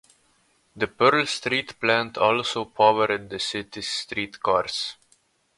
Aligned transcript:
The 0.75 0.87
Pearl 0.87 1.27
Street 1.27 1.79
plant 1.79 2.17
also 2.17 2.65
powered 2.65 3.29
the 3.29 3.37
city's 3.37 3.87
street 3.87 4.39
cars. 4.41 4.97